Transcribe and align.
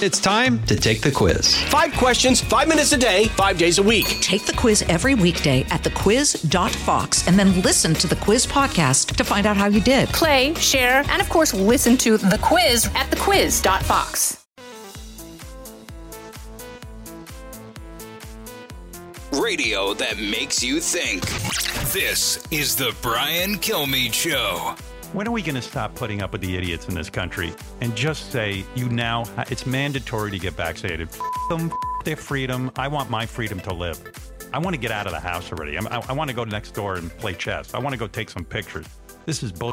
It's 0.00 0.20
time 0.20 0.62
to 0.66 0.76
take 0.76 1.00
the 1.00 1.10
quiz. 1.10 1.60
Five 1.64 1.92
questions, 1.94 2.40
five 2.40 2.68
minutes 2.68 2.92
a 2.92 2.96
day, 2.96 3.24
five 3.30 3.58
days 3.58 3.78
a 3.78 3.82
week. 3.82 4.06
Take 4.20 4.44
the 4.46 4.52
quiz 4.52 4.82
every 4.82 5.16
weekday 5.16 5.62
at 5.70 5.82
thequiz.fox 5.82 7.26
and 7.26 7.36
then 7.36 7.60
listen 7.62 7.94
to 7.94 8.06
the 8.06 8.14
quiz 8.14 8.46
podcast 8.46 9.16
to 9.16 9.24
find 9.24 9.44
out 9.44 9.56
how 9.56 9.66
you 9.66 9.80
did. 9.80 10.08
Play, 10.10 10.54
share, 10.54 11.02
and 11.08 11.20
of 11.20 11.28
course, 11.28 11.52
listen 11.52 11.96
to 11.96 12.16
the 12.16 12.38
quiz 12.40 12.86
at 12.94 13.10
thequiz.fox. 13.10 14.46
Radio 19.32 19.94
that 19.94 20.16
makes 20.18 20.62
you 20.62 20.78
think. 20.78 21.26
This 21.92 22.46
is 22.52 22.76
the 22.76 22.94
Brian 23.02 23.56
Kilmeade 23.56 24.12
Show. 24.12 24.76
When 25.14 25.26
are 25.26 25.30
we 25.30 25.40
going 25.40 25.54
to 25.54 25.62
stop 25.62 25.94
putting 25.94 26.20
up 26.20 26.32
with 26.32 26.42
the 26.42 26.54
idiots 26.54 26.86
in 26.86 26.94
this 26.94 27.08
country 27.08 27.54
and 27.80 27.96
just 27.96 28.30
say 28.30 28.62
you 28.74 28.90
now 28.90 29.24
it's 29.48 29.64
mandatory 29.64 30.30
to 30.30 30.38
get 30.38 30.52
vaccinated? 30.52 31.08
F- 31.08 31.20
them, 31.48 31.72
f- 31.72 32.04
their 32.04 32.14
freedom. 32.16 32.70
I 32.76 32.88
want 32.88 33.08
my 33.08 33.24
freedom 33.24 33.58
to 33.60 33.72
live. 33.72 33.98
I 34.52 34.58
want 34.58 34.74
to 34.74 34.80
get 34.80 34.90
out 34.90 35.06
of 35.06 35.12
the 35.12 35.20
house 35.20 35.50
already. 35.50 35.78
I, 35.78 35.82
I 36.08 36.12
want 36.12 36.28
to 36.28 36.36
go 36.36 36.44
next 36.44 36.72
door 36.72 36.96
and 36.96 37.10
play 37.16 37.32
chess. 37.32 37.72
I 37.72 37.78
want 37.78 37.94
to 37.94 37.98
go 37.98 38.06
take 38.06 38.28
some 38.28 38.44
pictures. 38.44 38.84
This 39.24 39.42
is 39.42 39.50
bull. 39.50 39.72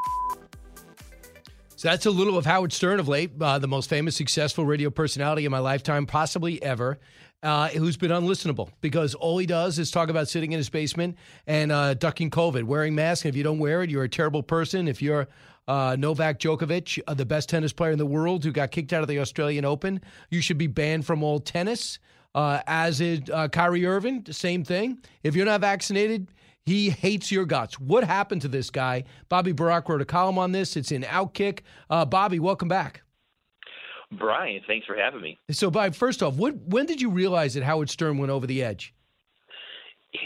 So 1.75 1.89
that's 1.89 2.05
a 2.05 2.11
little 2.11 2.37
of 2.37 2.45
Howard 2.45 2.71
Stern 2.71 3.01
of 3.01 3.09
late, 3.09 3.31
uh, 3.41 3.59
the 3.59 3.67
most 3.67 3.89
famous, 3.89 4.15
successful 4.15 4.65
radio 4.65 4.89
personality 4.89 5.43
in 5.43 5.51
my 5.51 5.59
lifetime, 5.59 6.05
possibly 6.05 6.63
ever, 6.63 6.97
uh, 7.45 7.69
who's 7.69 7.95
been 7.95 8.11
unlistenable 8.11 8.69
because 8.81 9.13
all 9.13 9.37
he 9.37 9.45
does 9.45 9.77
is 9.77 9.91
talk 9.91 10.09
about 10.09 10.27
sitting 10.27 10.51
in 10.51 10.57
his 10.57 10.69
basement 10.69 11.15
and 11.45 11.71
uh, 11.71 11.93
ducking 11.93 12.31
COVID, 12.31 12.63
wearing 12.63 12.95
masks. 12.95 13.23
And 13.23 13.29
if 13.29 13.37
you 13.37 13.43
don't 13.43 13.59
wear 13.59 13.83
it, 13.83 13.91
you're 13.91 14.03
a 14.03 14.09
terrible 14.09 14.41
person. 14.41 14.87
If 14.87 14.99
you're 14.99 15.27
uh, 15.67 15.95
Novak 15.97 16.39
Djokovic, 16.39 16.99
uh, 17.07 17.13
the 17.13 17.25
best 17.25 17.47
tennis 17.47 17.71
player 17.71 17.91
in 17.91 17.99
the 17.99 18.05
world, 18.05 18.43
who 18.43 18.51
got 18.51 18.71
kicked 18.71 18.93
out 18.93 19.03
of 19.03 19.07
the 19.07 19.19
Australian 19.19 19.63
Open, 19.63 20.01
you 20.31 20.41
should 20.41 20.57
be 20.57 20.67
banned 20.67 21.05
from 21.05 21.23
all 21.23 21.39
tennis. 21.39 21.99
Uh, 22.33 22.61
as 22.67 22.99
is 22.99 23.21
uh, 23.31 23.47
Kyrie 23.47 23.85
Irving, 23.85 24.25
same 24.31 24.63
thing. 24.63 24.97
If 25.23 25.35
you're 25.35 25.45
not 25.45 25.61
vaccinated, 25.61 26.27
he 26.65 26.89
hates 26.89 27.31
your 27.31 27.45
guts. 27.45 27.79
What 27.79 28.03
happened 28.03 28.41
to 28.41 28.47
this 28.47 28.71
guy? 28.71 29.03
Bobby 29.29 29.53
Burack 29.53 29.87
wrote 29.87 30.01
a 30.01 30.05
column 30.05 30.39
on 30.39 30.51
this. 30.51 30.75
It's 30.75 30.91
in 30.91 31.03
Outkick. 31.03 31.59
Bobby, 31.87 32.39
welcome 32.39 32.67
back. 32.67 33.04
Brian, 34.17 34.61
thanks 34.67 34.85
for 34.85 34.95
having 34.95 35.21
me. 35.21 35.37
So, 35.51 35.69
Bobby, 35.69 35.93
first 35.93 36.23
off, 36.23 36.35
what, 36.35 36.55
when 36.55 36.85
did 36.85 37.01
you 37.01 37.09
realize 37.09 37.53
that 37.53 37.63
Howard 37.63 37.89
Stern 37.89 38.17
went 38.17 38.31
over 38.31 38.47
the 38.47 38.63
edge? 38.63 38.93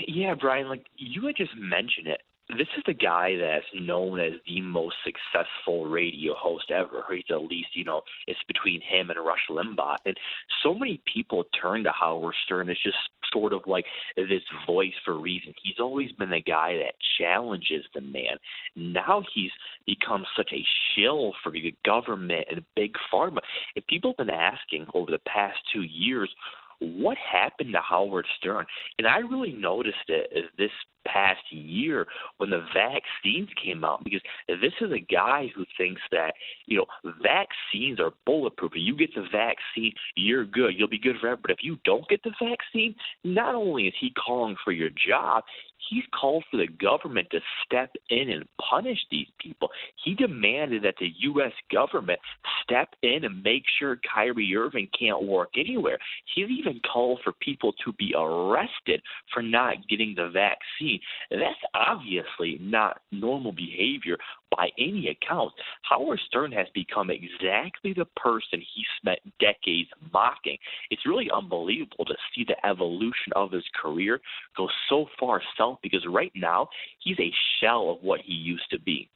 Yeah, 0.07 0.35
Brian, 0.35 0.67
like 0.67 0.85
you 0.95 1.25
had 1.25 1.35
just 1.35 1.55
mentioned 1.57 2.07
it. 2.07 2.21
This 2.57 2.67
is 2.75 2.83
the 2.87 2.93
guy 2.93 3.35
that's 3.37 3.65
known 3.75 4.19
as 4.19 4.33
the 4.47 4.61
most 4.61 4.95
successful 5.03 5.85
radio 5.85 6.33
host 6.33 6.71
ever. 6.71 7.05
He's 7.11 7.23
at 7.29 7.43
least, 7.43 7.69
you 7.73 7.83
know, 7.83 8.01
it's 8.25 8.39
between 8.47 8.81
him 8.81 9.11
and 9.11 9.19
Rush 9.23 9.45
Limbaugh. 9.51 9.97
And 10.05 10.17
so 10.63 10.73
many 10.73 10.99
people 11.11 11.45
turn 11.61 11.83
to 11.83 11.91
Howard 11.91 12.33
Stern 12.45 12.69
as 12.71 12.77
just 12.83 12.97
sort 13.31 13.53
of 13.53 13.61
like 13.67 13.85
this 14.15 14.41
voice 14.65 14.93
for 15.05 15.19
reason. 15.19 15.53
He's 15.61 15.79
always 15.79 16.11
been 16.13 16.31
the 16.31 16.41
guy 16.41 16.77
that 16.77 16.95
challenges 17.19 17.85
the 17.93 18.01
man. 18.01 18.37
Now 18.75 19.21
he's 19.33 19.51
become 19.85 20.25
such 20.35 20.49
a 20.51 20.65
shill 20.95 21.33
for 21.43 21.51
the 21.51 21.75
government 21.85 22.47
and 22.49 22.65
big 22.75 22.95
pharma. 23.13 23.39
And 23.75 23.85
people 23.85 24.15
have 24.17 24.25
been 24.25 24.35
asking 24.35 24.87
over 24.95 25.11
the 25.11 25.19
past 25.19 25.57
two 25.71 25.83
years, 25.83 26.33
what 26.79 27.17
happened 27.17 27.73
to 27.73 27.81
Howard 27.81 28.25
Stern? 28.37 28.65
And 28.97 29.07
I 29.07 29.17
really 29.17 29.53
noticed 29.53 29.97
it 30.07 30.29
uh, 30.35 30.47
this 30.57 30.71
past 31.05 31.41
year 31.51 32.05
when 32.37 32.49
the 32.49 32.65
vaccines 32.73 33.49
came 33.63 33.83
out 33.83 34.03
because 34.03 34.21
this 34.47 34.73
is 34.81 34.91
a 34.91 34.99
guy 34.99 35.49
who 35.55 35.65
thinks 35.77 36.01
that 36.11 36.33
you 36.65 36.77
know 36.77 36.85
vaccines 37.21 37.99
are 37.99 38.11
bulletproof. 38.25 38.73
You 38.75 38.95
get 38.95 39.13
the 39.15 39.25
vaccine, 39.31 39.93
you're 40.15 40.45
good. 40.45 40.73
You'll 40.77 40.87
be 40.87 40.99
good 40.99 41.17
forever. 41.19 41.39
But 41.41 41.51
if 41.51 41.59
you 41.61 41.77
don't 41.83 42.07
get 42.07 42.21
the 42.23 42.33
vaccine, 42.41 42.95
not 43.23 43.55
only 43.55 43.87
is 43.87 43.93
he 43.99 44.11
calling 44.11 44.55
for 44.63 44.71
your 44.71 44.89
job, 44.89 45.43
he's 45.89 46.03
called 46.19 46.43
for 46.49 46.57
the 46.57 46.67
government 46.67 47.27
to 47.31 47.39
step 47.65 47.91
in 48.09 48.29
and 48.29 48.45
punish 48.69 48.99
these 49.11 49.27
people. 49.39 49.69
He 50.03 50.15
demanded 50.15 50.83
that 50.83 50.95
the 50.99 51.11
U.S. 51.19 51.51
government 51.71 52.19
step 52.63 52.89
in 53.01 53.23
and 53.23 53.43
make 53.43 53.63
sure 53.79 53.99
Kyrie 54.13 54.55
Irving 54.55 54.87
can't 54.97 55.23
work 55.23 55.49
anywhere. 55.57 55.97
He's 56.33 56.49
even 56.49 56.79
called 56.91 57.19
for 57.23 57.33
people 57.33 57.73
to 57.85 57.93
be 57.93 58.13
arrested 58.17 59.01
for 59.33 59.41
not 59.41 59.87
getting 59.89 60.13
the 60.15 60.29
vaccine. 60.29 60.99
That's 61.31 61.59
obviously 61.73 62.57
not 62.61 63.01
normal 63.11 63.51
behavior 63.51 64.17
by 64.59 64.69
any 64.77 65.07
account. 65.07 65.53
Howard 65.83 66.19
Stern 66.27 66.51
has 66.51 66.67
become 66.73 67.09
exactly 67.09 67.93
the 67.93 68.05
person 68.17 68.59
he 68.59 68.83
spent 68.97 69.19
decades 69.39 69.89
mocking. 70.13 70.57
It's 70.91 71.05
really 71.05 71.29
unbelievable 71.33 72.03
to 72.03 72.15
see 72.35 72.43
the 72.45 72.57
evolution 72.67 73.31
of 73.37 73.53
his 73.53 73.63
career 73.81 74.19
go 74.57 74.67
so 74.89 75.05
far 75.17 75.41
south 75.57 75.79
because 75.81 76.05
right 76.09 76.31
now 76.35 76.67
he's 77.01 77.19
a 77.19 77.31
shell 77.59 77.89
of 77.89 78.03
what 78.03 78.19
he 78.25 78.33
used 78.33 78.69
to 78.71 78.79
be. 78.79 79.09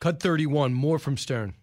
Cut 0.00 0.20
31, 0.20 0.72
more 0.72 1.00
from 1.00 1.16
Stern. 1.16 1.54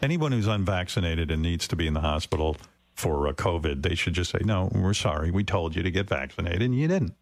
Anyone 0.00 0.32
who's 0.32 0.46
unvaccinated 0.46 1.30
and 1.30 1.42
needs 1.42 1.68
to 1.68 1.76
be 1.76 1.86
in 1.86 1.92
the 1.92 2.00
hospital 2.00 2.56
for 2.94 3.28
uh, 3.28 3.32
COVID, 3.32 3.82
they 3.82 3.94
should 3.94 4.14
just 4.14 4.30
say, 4.30 4.38
no, 4.42 4.70
we're 4.72 4.94
sorry. 4.94 5.30
We 5.30 5.44
told 5.44 5.76
you 5.76 5.82
to 5.82 5.90
get 5.90 6.08
vaccinated 6.08 6.62
and 6.62 6.74
you 6.74 6.88
didn't. 6.88 7.14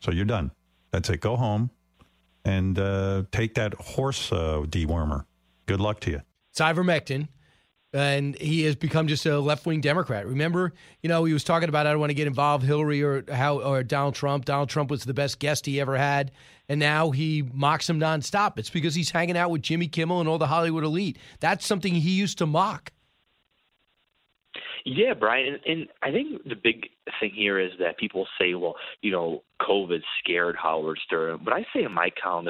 So 0.00 0.12
you're 0.12 0.24
done. 0.24 0.52
That's 0.92 1.10
it. 1.10 1.20
Go 1.20 1.36
home 1.36 1.70
and 2.46 2.78
uh, 2.78 3.24
take 3.32 3.54
that 3.54 3.74
horse 3.74 4.30
uh, 4.30 4.62
dewormer. 4.68 5.24
Good 5.66 5.80
luck 5.80 5.98
to 6.00 6.12
you. 6.12 6.22
It's 6.52 6.60
ivermectin, 6.60 7.26
and 7.92 8.38
he 8.38 8.62
has 8.62 8.76
become 8.76 9.08
just 9.08 9.26
a 9.26 9.40
left 9.40 9.66
wing 9.66 9.80
Democrat. 9.80 10.26
Remember, 10.26 10.72
you 11.02 11.08
know, 11.08 11.24
he 11.24 11.32
was 11.32 11.42
talking 11.42 11.68
about 11.68 11.88
I 11.88 11.90
don't 11.90 11.98
want 11.98 12.10
to 12.10 12.14
get 12.14 12.28
involved, 12.28 12.64
Hillary 12.64 13.02
or 13.02 13.24
how 13.30 13.60
or 13.60 13.82
Donald 13.82 14.14
Trump. 14.14 14.44
Donald 14.44 14.68
Trump 14.68 14.90
was 14.92 15.02
the 15.02 15.12
best 15.12 15.40
guest 15.40 15.66
he 15.66 15.80
ever 15.80 15.96
had, 15.96 16.30
and 16.68 16.78
now 16.78 17.10
he 17.10 17.42
mocks 17.52 17.90
him 17.90 17.98
nonstop. 17.98 18.60
It's 18.60 18.70
because 18.70 18.94
he's 18.94 19.10
hanging 19.10 19.36
out 19.36 19.50
with 19.50 19.62
Jimmy 19.62 19.88
Kimmel 19.88 20.20
and 20.20 20.28
all 20.28 20.38
the 20.38 20.46
Hollywood 20.46 20.84
elite. 20.84 21.18
That's 21.40 21.66
something 21.66 21.94
he 21.96 22.10
used 22.10 22.38
to 22.38 22.46
mock. 22.46 22.92
Yeah, 24.88 25.14
Brian, 25.14 25.54
and, 25.54 25.58
and 25.66 25.88
I 26.00 26.12
think 26.12 26.44
the 26.44 26.54
big 26.54 26.86
thing 27.18 27.32
here 27.34 27.58
is 27.58 27.72
that 27.80 27.98
people 27.98 28.24
say, 28.38 28.54
well, 28.54 28.76
you 29.02 29.10
know, 29.10 29.42
COVID 29.60 29.98
scared 30.22 30.54
Howard 30.54 31.00
Stern. 31.04 31.40
But 31.44 31.54
I 31.54 31.66
say 31.74 31.82
in 31.82 31.92
my 31.92 32.08
column 32.22 32.48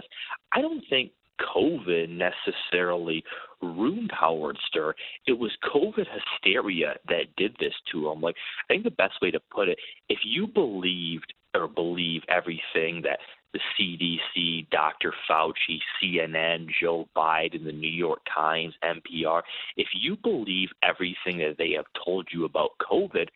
I 0.52 0.60
don't 0.60 0.84
think 0.90 1.12
COVID 1.40 2.10
necessarily 2.10 3.24
ruined 3.62 4.10
Howard 4.12 4.58
Stern. 4.68 4.92
It 5.26 5.38
was 5.38 5.50
COVID 5.64 6.04
hysteria 6.12 6.96
that 7.08 7.34
did 7.38 7.56
this 7.58 7.72
to 7.92 8.10
him. 8.10 8.20
Like 8.20 8.36
I 8.68 8.74
think 8.74 8.84
the 8.84 8.90
best 8.90 9.14
way 9.22 9.30
to 9.30 9.40
put 9.50 9.70
it, 9.70 9.78
if 10.10 10.18
you 10.22 10.46
believed 10.46 11.32
or 11.54 11.68
believe 11.68 12.20
everything 12.28 13.00
that 13.02 13.18
the 13.56 14.18
CDC, 14.36 14.68
Dr. 14.70 15.12
Fauci, 15.28 15.78
CNN, 16.02 16.66
Joe 16.80 17.08
Biden, 17.16 17.64
the 17.64 17.72
New 17.72 17.90
York 17.90 18.20
Times, 18.34 18.74
NPR, 18.84 19.42
if 19.76 19.88
you 19.94 20.16
believe 20.22 20.68
everything 20.82 21.38
that 21.38 21.56
they 21.58 21.72
have 21.76 21.86
told 22.04 22.28
you 22.32 22.44
about 22.44 22.70
COVID, 22.80 23.28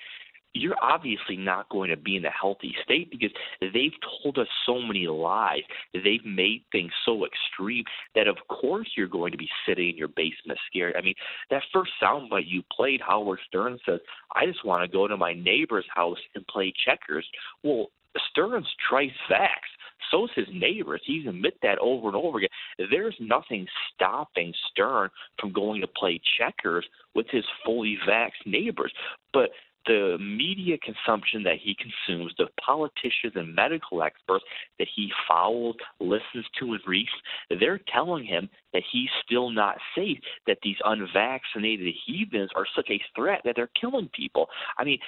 you're 0.52 0.76
obviously 0.82 1.36
not 1.36 1.68
going 1.68 1.90
to 1.90 1.96
be 1.96 2.16
in 2.16 2.24
a 2.24 2.30
healthy 2.30 2.74
state 2.82 3.08
because 3.10 3.30
they've 3.60 3.92
told 4.22 4.36
us 4.36 4.48
so 4.66 4.80
many 4.80 5.06
lies. 5.06 5.62
They've 5.94 6.24
made 6.24 6.64
things 6.72 6.90
so 7.04 7.24
extreme 7.24 7.84
that, 8.16 8.26
of 8.26 8.36
course, 8.48 8.88
you're 8.96 9.06
going 9.06 9.30
to 9.30 9.38
be 9.38 9.48
sitting 9.66 9.90
in 9.90 9.96
your 9.96 10.08
basement 10.08 10.58
scared. 10.68 10.96
I 10.98 11.02
mean, 11.02 11.14
that 11.50 11.62
first 11.72 11.92
soundbite 12.02 12.48
you 12.48 12.62
played, 12.76 13.00
Howard 13.00 13.38
Stern 13.46 13.78
says, 13.86 14.00
I 14.34 14.44
just 14.44 14.64
want 14.64 14.82
to 14.82 14.92
go 14.92 15.06
to 15.06 15.16
my 15.16 15.34
neighbor's 15.34 15.86
house 15.94 16.18
and 16.34 16.44
play 16.48 16.72
checkers. 16.84 17.26
Well, 17.62 17.90
Stern's 18.30 18.66
trice 18.88 19.10
facts. 19.28 19.69
So's 20.10 20.30
his 20.34 20.46
neighbors. 20.52 21.00
He's 21.04 21.26
admit 21.26 21.54
that 21.62 21.78
over 21.78 22.08
and 22.08 22.16
over 22.16 22.38
again. 22.38 22.48
There's 22.90 23.16
nothing 23.20 23.66
stopping 23.94 24.52
Stern 24.70 25.10
from 25.38 25.52
going 25.52 25.80
to 25.80 25.86
play 25.86 26.20
checkers 26.38 26.86
with 27.14 27.26
his 27.30 27.44
fully 27.64 27.98
vaxxed 28.08 28.46
neighbors. 28.46 28.92
But 29.32 29.50
the 29.86 30.18
media 30.20 30.76
consumption 30.78 31.42
that 31.44 31.56
he 31.62 31.74
consumes, 31.74 32.34
the 32.38 32.48
politicians 32.64 33.32
and 33.34 33.54
medical 33.54 34.02
experts 34.02 34.44
that 34.78 34.88
he 34.94 35.10
follows, 35.26 35.74
listens 36.00 36.44
to, 36.58 36.72
and 36.72 36.80
reads, 36.86 37.08
they're 37.58 37.80
telling 37.92 38.24
him 38.24 38.48
that 38.72 38.82
he's 38.92 39.08
still 39.24 39.50
not 39.50 39.76
safe, 39.96 40.18
that 40.46 40.58
these 40.62 40.76
unvaccinated 40.84 41.94
heathens 42.06 42.50
are 42.54 42.66
such 42.76 42.88
a 42.90 43.00
threat 43.14 43.40
that 43.44 43.56
they're 43.56 43.70
killing 43.80 44.10
people. 44.14 44.48
I 44.78 44.84
mean, 44.84 44.98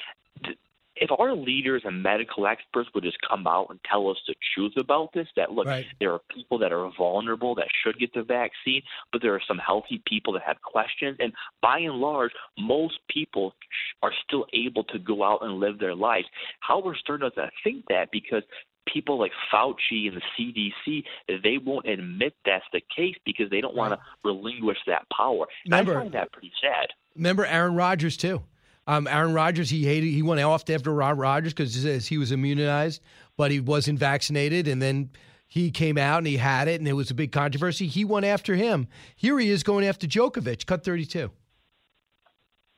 th- 0.45 0.59
if 1.03 1.11
our 1.19 1.35
leaders 1.35 1.83
and 1.85 2.03
medical 2.03 2.47
experts 2.47 2.89
would 2.95 3.05
just 3.05 3.19
come 3.29 3.47
out 3.47 3.67
and 3.71 3.79
tell 3.85 4.09
us 4.09 4.17
the 4.27 4.35
truth 4.55 4.73
about 4.79 5.13
this, 5.13 5.29
that 5.37 5.53
look, 5.53 5.67
Right. 5.67 5.87
there 6.01 6.13
are 6.13 6.21
people 6.35 6.59
that 6.59 6.73
are 6.73 6.91
vulnerable 6.97 7.55
that 7.57 7.69
should 7.83 7.99
get 7.99 8.13
the 8.15 8.23
vaccine, 8.23 8.83
but 9.13 9.21
there 9.21 9.35
are 9.35 9.41
some 9.47 9.59
healthy 9.59 10.01
people 10.07 10.33
that 10.35 10.43
have 10.43 10.61
questions, 10.63 11.17
and 11.21 11.33
by 11.61 11.79
and 11.81 11.97
large, 11.97 12.33
most 12.59 12.99
people 13.09 13.55
are 14.03 14.13
still 14.27 14.47
able 14.55 14.85
to 14.85 14.99
go 14.99 15.23
out 15.23 15.43
and 15.43 15.61
live 15.61 15.79
their 15.79 15.95
lives. 15.95 16.27
How 16.61 16.81
Howard 16.81 16.97
Stern 16.99 17.21
doesn't 17.21 17.53
think 17.63 17.85
that 17.89 18.11
because 18.11 18.43
people 18.89 19.19
like 19.19 19.31
Fauci 19.53 20.09
and 20.09 20.17
the 20.17 20.23
CDC, 20.37 21.05
they 21.43 21.59
won't 21.59 21.87
admit 21.87 22.35
that's 22.45 22.65
the 22.73 22.81
case 22.95 23.15
because 23.25 23.49
they 23.51 23.61
don't 23.61 23.77
want 23.77 23.93
to 23.93 24.01
relinquish 24.25 24.79
that 24.87 25.07
power. 25.17 25.47
And 25.65 25.73
Remember- 25.73 25.99
I 25.99 26.03
find 26.03 26.15
that 26.15 26.33
pretty 26.33 26.53
sad. 26.61 26.89
Remember 27.15 27.45
Aaron 27.47 27.75
Rodgers 27.77 28.17
too. 28.17 28.43
Um, 28.87 29.07
Aaron 29.07 29.33
Rodgers, 29.33 29.71
he 29.71 29.85
hated. 29.85 30.09
He 30.09 30.23
went 30.23 30.41
off 30.41 30.69
after 30.69 31.03
Aaron 31.03 31.19
Rodgers 31.19 31.53
because 31.55 32.07
he 32.07 32.19
was 32.19 32.33
immunized, 32.33 33.01
but 33.37 33.51
he 33.51 33.61
wasn't 33.61 33.99
vaccinated, 33.99 34.67
and 34.67 34.83
then 34.83 35.11
he 35.47 35.71
came 35.71 35.99
out 35.99 36.19
and 36.19 36.27
he 36.27 36.37
had 36.37 36.67
it, 36.67 36.81
and 36.81 36.89
it 36.89 36.95
was 36.95 37.11
a 37.11 37.15
big 37.15 37.31
controversy. 37.31 37.87
He 37.87 38.05
went 38.05 38.27
after 38.27 38.55
him. 38.55 38.89
Here 39.15 39.39
he 39.39 39.51
is 39.51 39.63
going 39.63 39.87
after 39.87 40.07
Djokovic. 40.07 40.67
Cut 40.67 40.85
thirty-two. 40.85 41.31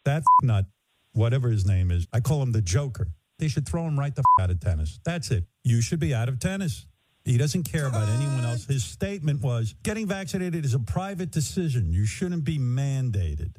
That's 0.05 0.27
not 0.43 0.67
whatever 1.13 1.49
his 1.51 1.65
name 1.65 1.91
is, 1.91 2.07
I 2.13 2.21
call 2.21 2.43
him 2.43 2.53
the 2.53 2.61
Joker. 2.61 3.09
They 3.39 3.49
should 3.49 3.67
throw 3.67 3.87
him 3.87 3.99
right 3.99 4.15
the 4.15 4.25
out 4.41 4.51
of 4.51 4.61
tennis. 4.61 4.99
That's 5.05 5.31
it. 5.31 5.45
You 5.63 5.81
should 5.81 6.01
be 6.01 6.13
out 6.15 6.29
of 6.29 6.39
tennis. 6.39 6.87
He 7.25 7.39
doesn't 7.39 7.63
care 7.63 7.87
about 7.87 8.09
anyone 8.11 8.45
else. 8.45 8.67
His 8.67 8.85
statement 8.85 9.41
was 9.41 9.75
getting 9.83 10.07
vaccinated 10.07 10.65
is 10.65 10.75
a 10.75 10.79
private 10.79 11.31
decision. 11.31 11.93
You 11.93 12.05
shouldn't 12.05 12.45
be 12.45 12.59
mandated. 12.59 13.57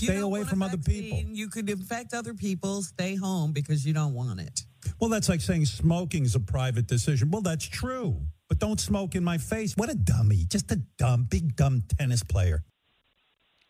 You 0.00 0.08
Stay 0.08 0.18
away 0.18 0.44
from 0.44 0.62
other 0.62 0.78
people. 0.78 1.18
You 1.18 1.48
could 1.48 1.68
infect 1.68 2.14
other 2.14 2.34
people. 2.34 2.82
Stay 2.82 3.14
home 3.14 3.52
because 3.52 3.86
you 3.86 3.92
don't 3.92 4.14
want 4.14 4.40
it. 4.40 4.62
Well, 5.00 5.10
that's 5.10 5.28
like 5.28 5.40
saying 5.40 5.66
smoking 5.66 6.24
is 6.24 6.34
a 6.34 6.40
private 6.40 6.86
decision. 6.86 7.30
Well, 7.30 7.42
that's 7.42 7.64
true. 7.64 8.20
But 8.48 8.58
don't 8.58 8.80
smoke 8.80 9.14
in 9.14 9.24
my 9.24 9.38
face. 9.38 9.76
What 9.76 9.90
a 9.90 9.94
dummy. 9.94 10.44
Just 10.48 10.70
a 10.72 10.76
dumb, 10.98 11.26
big, 11.30 11.56
dumb 11.56 11.82
tennis 11.98 12.22
player. 12.22 12.64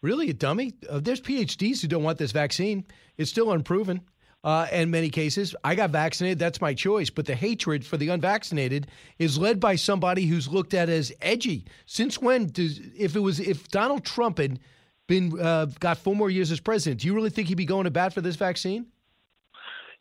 Really, 0.02 0.30
a 0.30 0.34
dummy? 0.34 0.74
Uh, 0.88 1.00
there's 1.00 1.20
PhDs 1.20 1.80
who 1.80 1.88
don't 1.88 2.02
want 2.02 2.19
this 2.19 2.32
vaccine. 2.32 2.84
It's 3.16 3.30
still 3.30 3.52
unproven. 3.52 4.00
Uh, 4.44 4.66
in 4.72 4.90
many 4.90 5.08
cases, 5.08 5.54
I 5.62 5.76
got 5.76 5.90
vaccinated. 5.90 6.40
That's 6.40 6.60
my 6.60 6.74
choice. 6.74 7.10
But 7.10 7.26
the 7.26 7.34
hatred 7.36 7.86
for 7.86 7.96
the 7.96 8.08
unvaccinated 8.08 8.88
is 9.20 9.38
led 9.38 9.60
by 9.60 9.76
somebody 9.76 10.26
who's 10.26 10.48
looked 10.48 10.74
at 10.74 10.88
as 10.88 11.12
edgy. 11.22 11.66
Since 11.86 12.20
when 12.20 12.46
does 12.46 12.80
if 12.96 13.14
it 13.14 13.20
was 13.20 13.38
if 13.38 13.69
Donald 13.69 14.04
Trump 14.04 14.38
had 14.38 14.58
been 15.06 15.38
uh, 15.40 15.66
got 15.81 15.99
four 15.99 16.14
more 16.14 16.31
years 16.31 16.50
as 16.50 16.60
president, 16.60 17.00
do 17.00 17.06
you 17.06 17.14
really 17.14 17.31
think 17.31 17.49
he'd 17.49 17.54
be 17.54 17.64
going 17.64 17.84
to 17.84 17.90
bat 17.90 18.12
for 18.12 18.20
this 18.20 18.37
vaccine? 18.37 18.87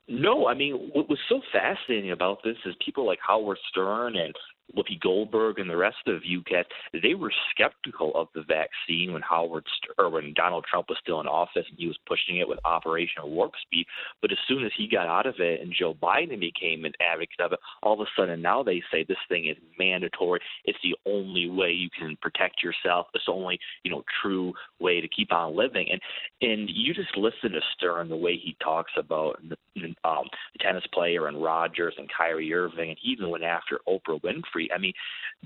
No, 0.08 0.48
I 0.48 0.54
mean 0.54 0.92
what 0.94 1.10
was 1.10 1.20
so 1.30 1.42
fascinating 1.52 2.12
about 2.12 2.40
this 2.44 2.58
is 2.66 2.76
people 2.84 3.06
like 3.06 3.20
Howard 3.26 3.60
Stern 3.70 4.16
and 4.16 4.36
Whoopi 4.76 5.00
Goldberg 5.02 5.60
and 5.60 5.70
the 5.70 5.78
rest 5.78 6.08
of 6.08 6.22
UCAT, 6.22 6.64
they 7.02 7.14
were 7.14 7.32
skeptical 7.52 8.12
of 8.16 8.28
the 8.34 8.44
vaccine 8.44 9.14
when 9.14 9.22
Howard 9.22 9.66
or 9.98 10.10
when 10.10 10.34
Donald 10.34 10.66
Trump 10.70 10.88
was 10.90 10.98
still 11.02 11.22
in 11.22 11.28
office 11.28 11.66
and 11.70 11.78
he 11.78 11.88
was 11.88 11.98
pushing 12.08 12.38
it 12.38 12.48
with 12.48 12.60
Operation 12.66 13.24
Warp 13.26 13.54
Speed. 13.62 13.86
But 14.22 14.32
as 14.32 14.38
soon 14.48 14.66
as 14.66 14.72
he 14.78 14.88
got 14.88 15.08
out 15.08 15.26
of 15.26 15.36
it 15.40 15.62
and 15.62 15.74
Joe 15.78 15.94
Biden 15.94 16.40
became 16.40 16.86
an 16.86 16.94
advocate 17.02 17.40
of 17.40 17.54
it, 17.54 17.60
all 17.84 17.94
of 17.94 18.00
a 18.00 18.10
sudden 18.18 18.42
now 18.42 18.64
they 18.64 18.82
say 18.92 19.04
this 19.04 19.18
thing 19.30 19.48
is 19.48 19.58
mandatory. 19.78 20.40
It's 20.66 20.80
the 20.84 20.96
only 21.06 21.50
way 21.50 21.72
you 21.72 21.90
can 21.98 22.18
protect 22.22 22.64
yourself. 22.64 23.08
It's 23.14 23.26
the 23.26 23.32
only 23.34 23.60
you 23.84 23.92
know 23.92 24.04
true 24.22 24.54
way 24.80 25.02
to 25.02 25.08
keep 25.08 25.32
on 25.32 25.56
living. 25.56 25.88
And 25.92 26.02
and 26.42 26.70
you 26.70 26.94
just 26.94 27.16
listen 27.18 27.52
to 27.52 27.62
Stern 27.76 28.10
the 28.10 28.16
way 28.16 28.38
he 28.38 28.56
talks 28.64 28.92
about 28.98 29.40
the, 29.48 29.56
um, 30.04 30.26
the 30.54 30.60
tennis 30.60 30.84
player 30.94 31.28
and 31.28 31.42
Rodgers 31.42 31.94
and 31.98 32.10
Kyrie 32.16 32.54
Irving, 32.54 32.90
and 32.90 32.98
he 33.02 33.10
even 33.10 33.30
went 33.30 33.44
after 33.44 33.80
Oprah 33.88 34.22
Winfrey. 34.22 34.61
I 34.74 34.78
mean, 34.78 34.94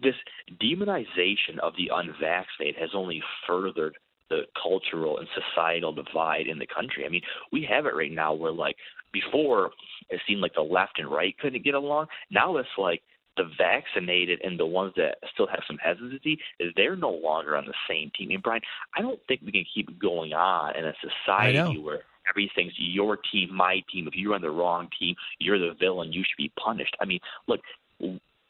this 0.01 0.15
demonization 0.61 1.59
of 1.61 1.73
the 1.77 1.91
unvaccinated 1.93 2.75
has 2.79 2.89
only 2.93 3.21
furthered 3.47 3.97
the 4.29 4.41
cultural 4.61 5.19
and 5.19 5.27
societal 5.35 5.93
divide 5.93 6.47
in 6.47 6.57
the 6.57 6.67
country. 6.67 7.05
I 7.05 7.09
mean, 7.09 7.21
we 7.51 7.67
have 7.69 7.85
it 7.85 7.95
right 7.95 8.11
now 8.11 8.33
where 8.33 8.51
like 8.51 8.75
before 9.13 9.71
it 10.09 10.19
seemed 10.27 10.41
like 10.41 10.55
the 10.55 10.61
left 10.61 10.99
and 10.99 11.09
right 11.09 11.37
couldn't 11.37 11.63
get 11.63 11.75
along. 11.75 12.07
Now 12.31 12.57
it's 12.57 12.67
like 12.77 13.01
the 13.37 13.49
vaccinated 13.57 14.39
and 14.43 14.59
the 14.59 14.65
ones 14.65 14.93
that 14.95 15.17
still 15.33 15.47
have 15.47 15.61
some 15.67 15.77
hesitancy, 15.77 16.39
they're 16.75 16.95
no 16.95 17.11
longer 17.11 17.55
on 17.55 17.65
the 17.65 17.73
same 17.89 18.11
team. 18.17 18.31
And 18.31 18.41
Brian, 18.41 18.61
I 18.97 19.01
don't 19.01 19.19
think 19.27 19.41
we 19.45 19.51
can 19.51 19.65
keep 19.73 19.99
going 19.99 20.33
on 20.33 20.75
in 20.75 20.85
a 20.85 20.93
society 21.01 21.77
where 21.77 22.01
everything's 22.29 22.73
your 22.77 23.17
team, 23.31 23.53
my 23.53 23.83
team. 23.91 24.07
If 24.07 24.15
you're 24.15 24.35
on 24.35 24.41
the 24.41 24.49
wrong 24.49 24.87
team, 24.97 25.15
you're 25.39 25.59
the 25.59 25.75
villain. 25.79 26.13
You 26.13 26.23
should 26.23 26.37
be 26.37 26.51
punished. 26.61 26.95
I 26.99 27.05
mean, 27.05 27.19
look, 27.47 27.59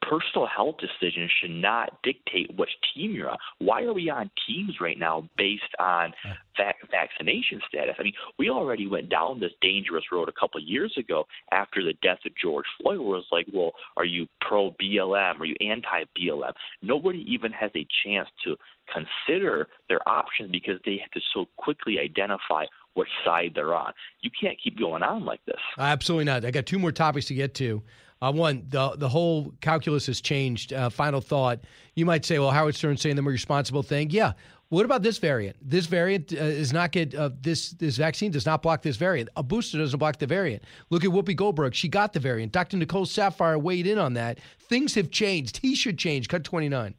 personal 0.09 0.47
health 0.47 0.75
decisions 0.77 1.31
should 1.41 1.51
not 1.51 2.01
dictate 2.03 2.55
which 2.57 2.69
team 2.93 3.11
you're 3.11 3.29
on. 3.29 3.37
Why 3.59 3.83
are 3.83 3.93
we 3.93 4.09
on 4.09 4.29
teams 4.47 4.75
right 4.79 4.97
now 4.97 5.27
based 5.37 5.63
on 5.79 6.13
vac- 6.57 6.89
vaccination 6.91 7.61
status? 7.67 7.95
I 7.99 8.03
mean, 8.03 8.13
we 8.37 8.49
already 8.49 8.87
went 8.87 9.09
down 9.09 9.39
this 9.39 9.51
dangerous 9.61 10.05
road 10.11 10.29
a 10.29 10.39
couple 10.39 10.59
of 10.61 10.67
years 10.67 10.93
ago 10.97 11.25
after 11.51 11.83
the 11.83 11.93
death 12.01 12.19
of 12.25 12.31
George 12.41 12.65
Floyd, 12.81 12.99
where 12.99 13.17
it's 13.17 13.27
like, 13.31 13.47
well, 13.53 13.71
are 13.97 14.05
you 14.05 14.27
pro 14.41 14.71
BLM? 14.81 15.39
Are 15.39 15.45
you 15.45 15.55
anti 15.61 16.03
BLM? 16.17 16.53
Nobody 16.81 17.25
even 17.27 17.51
has 17.51 17.71
a 17.75 17.87
chance 18.03 18.29
to 18.43 18.55
consider 18.93 19.67
their 19.89 20.07
options 20.07 20.51
because 20.51 20.79
they 20.85 20.97
have 20.97 21.11
to 21.11 21.21
so 21.33 21.45
quickly 21.57 21.99
identify 21.99 22.65
which 22.93 23.09
side 23.25 23.51
they're 23.55 23.73
on. 23.73 23.91
You 24.21 24.29
can't 24.39 24.57
keep 24.61 24.79
going 24.79 25.03
on 25.03 25.25
like 25.25 25.41
this. 25.45 25.59
Absolutely 25.77 26.25
not. 26.25 26.45
I 26.45 26.51
got 26.51 26.65
two 26.65 26.79
more 26.79 26.91
topics 26.91 27.25
to 27.27 27.33
get 27.33 27.53
to. 27.55 27.83
Uh, 28.25 28.31
one, 28.31 28.65
the 28.69 28.95
the 28.97 29.07
whole 29.07 29.53
calculus 29.61 30.07
has 30.07 30.19
changed. 30.19 30.73
Uh, 30.73 30.89
final 30.89 31.21
thought. 31.21 31.59
You 31.93 32.07
might 32.07 32.25
say, 32.25 32.39
well, 32.39 32.49
Howard 32.49 32.73
Stern 32.73 32.97
saying 32.97 33.15
the 33.15 33.21
more 33.21 33.31
responsible 33.31 33.83
thing. 33.83 34.09
Yeah. 34.09 34.33
What 34.69 34.83
about 34.83 35.03
this 35.03 35.19
variant? 35.19 35.57
This 35.61 35.85
variant 35.85 36.33
uh, 36.33 36.37
is 36.37 36.73
not 36.73 36.91
get 36.91 37.13
uh, 37.13 37.29
this 37.39 37.71
this 37.71 37.97
vaccine 37.97 38.31
does 38.31 38.47
not 38.47 38.63
block 38.63 38.81
this 38.81 38.97
variant. 38.97 39.29
A 39.35 39.43
booster 39.43 39.77
doesn't 39.77 39.99
block 39.99 40.17
the 40.17 40.25
variant. 40.25 40.63
Look 40.89 41.03
at 41.03 41.11
Whoopi 41.11 41.35
Goldberg; 41.35 41.75
she 41.75 41.87
got 41.87 42.13
the 42.13 42.19
variant. 42.19 42.51
Dr. 42.51 42.77
Nicole 42.77 43.05
Saphier 43.05 43.61
weighed 43.61 43.85
in 43.85 43.99
on 43.99 44.15
that. 44.15 44.39
Things 44.57 44.95
have 44.95 45.11
changed. 45.11 45.57
He 45.57 45.75
should 45.75 45.99
change. 45.99 46.27
Cut 46.27 46.43
twenty 46.43 46.67
nine. 46.67 46.95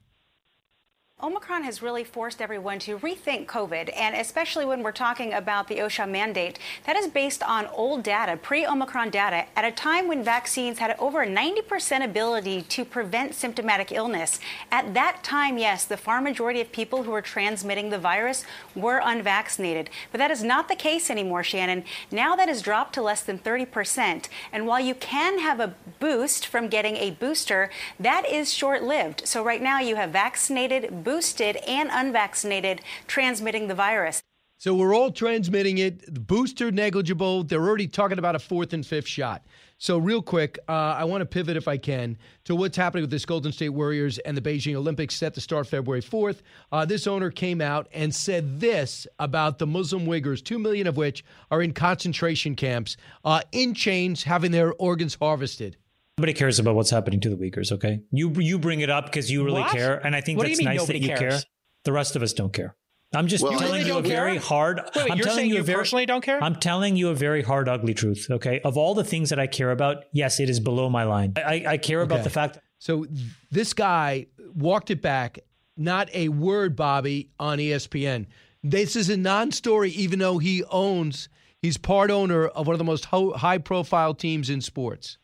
Omicron 1.23 1.63
has 1.63 1.81
really 1.81 2.05
forced 2.05 2.43
everyone 2.43 2.79
to 2.81 2.99
rethink 2.99 3.47
COVID, 3.47 3.91
and 3.97 4.15
especially 4.15 4.67
when 4.67 4.83
we're 4.83 4.93
talking 4.93 5.33
about 5.33 5.67
the 5.67 5.79
OSHA 5.79 6.11
mandate. 6.11 6.59
That 6.85 6.95
is 6.95 7.09
based 7.09 7.43
on 7.43 7.69
old 7.69 8.03
data, 8.03 8.37
pre 8.37 8.67
Omicron 8.67 9.09
data, 9.09 9.47
at 9.57 9.65
a 9.65 9.73
time 9.73 10.09
when 10.09 10.23
vaccines 10.23 10.79
had 10.79 10.95
over 10.99 11.25
90% 11.25 12.05
ability 12.05 12.61
to 12.69 12.85
prevent 12.85 13.35
symptomatic 13.35 13.93
illness. 13.93 14.41
At 14.71 14.93
that 14.93 15.25
time, 15.25 15.57
yes, 15.57 15.87
the 15.87 15.97
far 15.97 16.21
majority 16.21 16.61
of 16.61 16.71
people 16.71 17.05
who 17.05 17.13
were 17.13 17.23
transmitting 17.23 17.89
the 17.89 17.99
virus 17.99 18.45
were 18.75 19.01
unvaccinated. 19.03 19.89
But 20.13 20.19
that 20.19 20.31
is 20.31 20.45
not 20.45 20.69
the 20.69 20.77
case 20.77 21.09
anymore, 21.09 21.43
Shannon. 21.43 21.85
Now 22.11 22.37
that 22.37 22.49
has 22.49 22.61
dropped 22.61 22.95
to 22.97 23.01
less 23.01 23.23
than 23.23 23.39
30%. 23.39 24.29
And 24.53 24.67
while 24.67 24.81
you 24.81 24.95
can 24.95 25.39
have 25.39 25.61
a 25.61 25.75
boost 25.99 26.47
from 26.47 26.69
getting 26.69 26.99
a 26.99 27.13
booster, 27.13 27.71
that 27.99 28.31
is 28.31 28.53
short 28.53 28.83
lived. 28.83 29.27
So 29.27 29.43
right 29.43 29.63
now 29.63 29.81
you 29.81 29.97
have 29.97 30.11
vaccinated, 30.11 31.06
boosted 31.07 31.57
and 31.69 31.89
unvaccinated 31.93 32.81
transmitting 33.07 33.69
the 33.69 33.75
virus. 33.75 34.21
So 34.59 34.75
we're 34.75 34.95
all 34.95 35.13
transmitting 35.13 35.79
it. 35.79 36.13
The 36.13 36.19
booster 36.19 36.73
negligible. 36.73 37.45
They're 37.45 37.63
already 37.63 37.87
talking 37.87 38.19
about 38.19 38.35
a 38.35 38.41
fourth 38.41 38.73
and 38.73 38.85
fifth 38.85 39.07
shot. 39.07 39.47
So 39.79 39.99
real 39.99 40.21
quick, 40.21 40.59
uh, 40.69 40.73
I 40.73 41.05
want 41.05 41.21
to 41.21 41.27
pivot 41.27 41.57
if 41.57 41.69
I 41.69 41.77
can 41.77 42.19
to 42.45 42.57
what's 42.57 42.77
happening 42.77 43.03
with 43.03 43.11
this 43.11 43.25
Golden 43.25 43.53
State 43.53 43.69
Warriors 43.69 44.19
and 44.19 44.37
the 44.37 44.41
Beijing 44.41 44.75
Olympics 44.75 45.15
set 45.15 45.35
to 45.35 45.41
start 45.41 45.69
February 45.69 46.03
4th. 46.03 46.39
Uh, 46.73 46.85
this 46.85 47.07
owner 47.07 47.31
came 47.31 47.61
out 47.61 47.87
and 47.93 48.13
said 48.13 48.59
this 48.59 49.07
about 49.21 49.59
the 49.59 49.67
Muslim 49.67 50.07
Uyghurs, 50.07 50.43
two 50.43 50.59
million 50.59 50.89
of 50.89 50.97
which 50.97 51.25
are 51.53 51.63
in 51.63 51.73
concentration 51.73 52.57
camps, 52.57 52.97
uh, 53.25 53.43
in 53.53 53.75
chains, 53.75 54.25
having 54.25 54.51
their 54.51 54.73
organs 54.75 55.15
harvested. 55.21 55.77
Nobody 56.19 56.33
cares 56.33 56.59
about 56.59 56.75
what's 56.77 56.89
happening 56.89 57.21
to 57.21 57.29
the 57.29 57.37
Uyghurs. 57.37 57.71
Okay, 57.73 58.01
you 58.11 58.31
you 58.39 58.59
bring 58.59 58.81
it 58.81 58.89
up 58.89 59.05
because 59.05 59.31
you 59.31 59.45
really 59.45 59.61
What? 59.61 59.73
care, 59.73 59.99
and 60.05 60.17
I 60.17 60.23
think 60.23 60.39
What 60.39 60.47
that's 60.47 60.63
nice 60.63 60.87
that 60.87 60.99
you 61.03 61.09
cares? 61.09 61.19
care. 61.21 61.41
The 61.85 61.93
rest 61.93 62.17
of 62.17 62.23
us 62.23 62.33
don't 62.33 62.55
care. 62.55 62.75
I'm 63.15 63.27
just 63.27 63.45
Well, 63.45 63.53
telling 63.59 63.83
you 63.87 63.93
a 63.93 63.97
don't 63.97 64.03
care? 64.07 64.25
very 64.25 64.39
hard. 64.39 64.79
Wait, 64.79 64.97
wait, 64.97 65.11
I'm 65.13 65.19
you're 65.19 65.25
telling 65.27 65.37
saying 65.41 65.51
you 65.51 65.57
a 65.57 65.59
you 65.59 65.63
very, 65.65 65.79
personally 65.79 66.07
don't 66.07 66.23
care? 66.25 66.43
I'm 66.43 66.57
telling 66.57 66.97
you 66.97 67.11
a 67.11 67.15
very 67.15 67.43
hard, 67.43 67.69
ugly 67.69 67.93
truth. 67.93 68.29
Okay, 68.31 68.61
of 68.65 68.79
all 68.79 68.95
the 68.95 69.05
things 69.05 69.29
that 69.29 69.39
I 69.39 69.47
care 69.47 69.71
about, 69.71 70.05
yes, 70.15 70.41
it 70.41 70.49
is 70.49 70.59
below 70.59 70.89
my 70.89 71.05
line. 71.05 71.35
I, 71.37 71.65
I 71.69 71.77
care 71.77 72.01
about 72.01 72.17
Okay. 72.17 72.25
the 72.25 72.31
fact. 72.31 72.59
So 72.79 73.05
this 73.51 73.75
guy 73.75 74.27
walked 74.55 74.91
it 74.91 75.03
back. 75.03 75.41
Not 75.77 76.09
a 76.15 76.31
word, 76.31 76.75
Bobby, 76.77 77.29
on 77.39 77.59
ESPN. 77.59 78.25
This 78.65 78.97
is 78.97 79.11
a 79.11 79.19
non-story, 79.19 79.91
even 79.91 80.19
though 80.19 80.39
he 80.39 80.65
owns. 80.71 81.29
He's 81.61 81.77
part 81.77 82.11
owner 82.11 82.47
of 82.49 82.67
one 82.67 82.73
of 82.75 82.79
the 82.79 82.85
most 82.85 83.05
ho- 83.05 83.35
high-profile 83.35 84.15
teams 84.15 84.49
in 84.49 84.63
sports. 84.63 85.19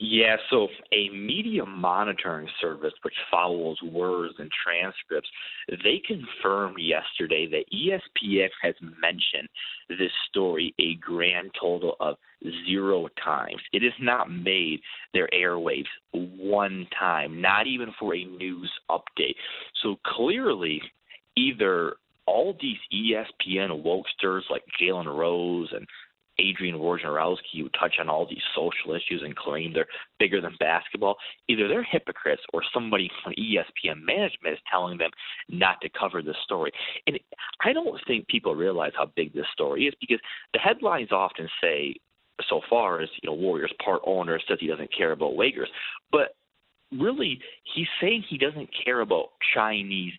Yeah, 0.00 0.36
so 0.50 0.66
a 0.92 1.08
media 1.10 1.64
monitoring 1.64 2.48
service 2.60 2.92
which 3.02 3.14
follows 3.30 3.80
words 3.80 4.34
and 4.38 4.50
transcripts, 4.50 5.28
they 5.68 6.02
confirmed 6.04 6.78
yesterday 6.80 7.46
that 7.46 7.64
ESPN 7.72 8.48
has 8.60 8.74
mentioned 9.00 9.48
this 9.88 10.10
story 10.28 10.74
a 10.80 10.96
grand 10.96 11.52
total 11.60 11.94
of 12.00 12.16
zero 12.66 13.08
times. 13.22 13.62
It 13.72 13.82
has 13.82 13.92
not 14.00 14.30
made 14.30 14.80
their 15.12 15.28
airwaves 15.28 15.84
one 16.12 16.88
time, 16.98 17.40
not 17.40 17.68
even 17.68 17.92
for 17.98 18.16
a 18.16 18.24
news 18.24 18.72
update. 18.90 19.36
So 19.82 19.96
clearly, 20.04 20.82
either 21.36 21.94
all 22.26 22.56
these 22.60 22.78
ESPN 22.92 23.84
wokesters 23.84 24.42
like 24.50 24.64
Jalen 24.80 25.06
Rose 25.06 25.68
and 25.72 25.86
Adrian 26.38 26.78
Wojnarowski 26.78 27.60
who 27.60 27.68
touch 27.70 27.94
on 28.00 28.08
all 28.08 28.26
these 28.26 28.42
social 28.54 28.94
issues 28.94 29.22
and 29.24 29.36
claim 29.36 29.72
they're 29.72 29.86
bigger 30.18 30.40
than 30.40 30.56
basketball, 30.58 31.16
either 31.48 31.68
they're 31.68 31.84
hypocrites 31.84 32.42
or 32.52 32.62
somebody 32.72 33.10
from 33.22 33.32
ESPN 33.34 34.02
management 34.04 34.54
is 34.54 34.58
telling 34.70 34.98
them 34.98 35.10
not 35.48 35.80
to 35.80 35.88
cover 35.98 36.22
this 36.22 36.36
story. 36.44 36.72
And 37.06 37.18
I 37.64 37.72
don't 37.72 38.00
think 38.06 38.26
people 38.28 38.54
realize 38.54 38.92
how 38.96 39.10
big 39.16 39.32
this 39.34 39.46
story 39.52 39.86
is 39.86 39.94
because 40.00 40.20
the 40.52 40.58
headlines 40.58 41.12
often 41.12 41.48
say 41.60 41.94
so 42.48 42.60
far 42.68 43.00
as 43.00 43.08
you 43.22 43.30
know 43.30 43.34
Warriors 43.34 43.72
part 43.84 44.02
owner 44.04 44.40
says 44.48 44.58
he 44.60 44.66
doesn't 44.66 44.94
care 44.96 45.12
about 45.12 45.34
Uyghurs, 45.34 45.68
but 46.10 46.34
really 46.92 47.40
he's 47.74 47.86
saying 48.00 48.24
he 48.28 48.38
doesn't 48.38 48.68
care 48.84 49.00
about 49.00 49.30
Chinese 49.54 50.12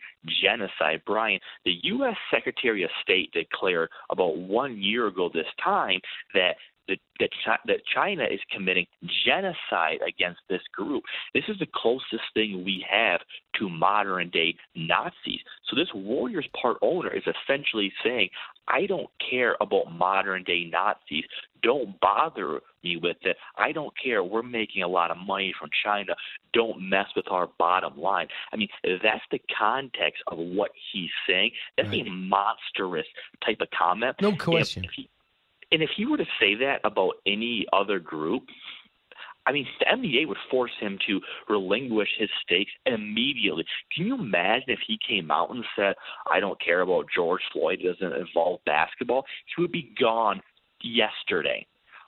genocide. 0.43 1.01
Brian, 1.05 1.39
the 1.63 1.75
U.S. 1.83 2.15
Secretary 2.31 2.83
of 2.83 2.89
State 3.01 3.31
declared 3.31 3.89
about 4.09 4.37
one 4.37 4.81
year 4.81 5.07
ago 5.07 5.29
this 5.33 5.45
time 5.63 5.99
that 6.33 6.55
that, 6.87 6.99
that, 7.19 7.29
that 7.67 7.79
China 7.93 8.23
is 8.23 8.39
committing 8.51 8.85
genocide 9.25 9.99
against 10.07 10.41
this 10.49 10.61
group. 10.73 11.03
This 11.33 11.43
is 11.47 11.57
the 11.59 11.67
closest 11.73 12.23
thing 12.33 12.63
we 12.63 12.85
have 12.89 13.21
to 13.59 13.69
modern 13.69 14.29
day 14.29 14.55
Nazis. 14.75 15.39
So 15.69 15.75
this 15.75 15.89
Warriors 15.93 16.47
part 16.61 16.77
owner 16.81 17.11
is 17.13 17.23
essentially 17.23 17.91
saying, 18.03 18.29
I 18.67 18.85
don't 18.87 19.09
care 19.29 19.55
about 19.61 19.91
modern 19.91 20.43
day 20.43 20.69
Nazis. 20.71 21.25
Don't 21.61 21.99
bother 21.99 22.61
me 22.83 22.97
with 22.97 23.17
it. 23.21 23.37
I 23.57 23.71
don't 23.71 23.93
care. 24.01 24.23
We're 24.23 24.43
making 24.43 24.83
a 24.83 24.87
lot 24.87 25.11
of 25.11 25.17
money 25.17 25.53
from 25.59 25.69
China. 25.83 26.15
Don't 26.53 26.89
mess 26.89 27.07
with 27.15 27.25
our 27.31 27.49
bottom 27.57 27.99
line. 27.99 28.27
I 28.51 28.55
mean, 28.55 28.69
that's 28.83 29.23
the 29.31 29.41
context 29.57 30.21
of 30.27 30.37
what 30.37 30.71
he's 30.91 31.09
saying. 31.27 31.51
That's 31.77 31.89
right. 31.89 32.05
a 32.05 32.09
monstrous 32.09 33.07
type 33.45 33.61
of 33.61 33.67
comment. 33.77 34.15
No 34.21 34.35
question. 34.35 34.83
If, 34.83 34.89
if 34.89 34.95
he, 34.95 35.09
and 35.75 35.83
if 35.83 35.89
he 35.97 36.05
were 36.05 36.15
to 36.15 36.25
say 36.39 36.55
that 36.55 36.79
about 36.85 37.15
any 37.27 37.65
other 37.73 37.99
group, 37.99 38.43
I 39.45 39.51
mean, 39.51 39.67
the 39.77 39.85
NBA 39.85 40.25
would 40.25 40.37
force 40.49 40.71
him 40.79 40.97
to 41.05 41.19
relinquish 41.49 42.07
his 42.17 42.29
stakes 42.41 42.71
immediately. 42.85 43.65
Can 43.93 44.07
you 44.07 44.15
imagine 44.15 44.69
if 44.69 44.79
he 44.87 44.97
came 45.05 45.29
out 45.29 45.51
and 45.51 45.65
said, 45.75 45.95
I 46.31 46.39
don't 46.39 46.57
care 46.63 46.79
about 46.79 47.07
George 47.13 47.41
Floyd, 47.51 47.79
it 47.81 47.99
doesn't 47.99 48.17
involve 48.17 48.61
basketball? 48.65 49.25
He 49.53 49.61
would 49.61 49.73
be 49.73 49.93
gone 49.99 50.41
yesterday. 50.81 51.67